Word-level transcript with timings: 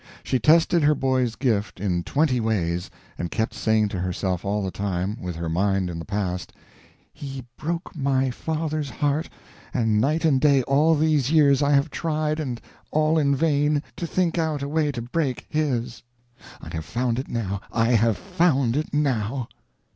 She 0.23 0.39
tested 0.39 0.81
her 0.81 0.95
boy's 0.95 1.35
gift 1.35 1.79
in 1.79 2.01
twenty 2.01 2.39
ways, 2.39 2.89
and 3.19 3.29
kept 3.29 3.53
saying 3.53 3.89
to 3.89 3.99
herself 3.99 4.43
all 4.43 4.63
the 4.63 4.71
time, 4.71 5.15
with 5.21 5.35
her 5.35 5.47
mind 5.47 5.91
in 5.91 5.99
the 5.99 6.05
past: 6.05 6.53
"He 7.13 7.45
broke 7.55 7.95
my 7.95 8.31
father's 8.31 8.89
heart, 8.89 9.29
and 9.75 10.01
night 10.01 10.25
and 10.25 10.41
day 10.41 10.63
all 10.63 10.95
these 10.95 11.31
years 11.31 11.61
I 11.61 11.73
have 11.73 11.91
tried, 11.91 12.39
and 12.39 12.59
all 12.89 13.19
in 13.19 13.35
vain, 13.35 13.83
to 13.97 14.07
think 14.07 14.39
out 14.39 14.63
a 14.63 14.67
way 14.67 14.91
to 14.91 15.03
break 15.03 15.45
his. 15.49 16.01
I 16.59 16.73
have 16.73 16.85
found 16.85 17.19
it 17.19 17.27
now 17.29 17.61
I 17.71 17.89
have 17.91 18.17
found 18.17 18.75
it 18.75 18.91
now." 18.95 19.49